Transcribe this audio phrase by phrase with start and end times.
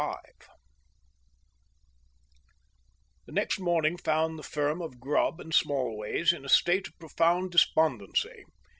[0.01, 0.17] 3
[3.27, 7.51] The next morning found the firm of Grubb & Smallways in a state of profound
[7.51, 8.45] despondency.